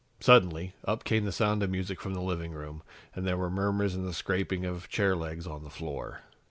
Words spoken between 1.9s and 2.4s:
from the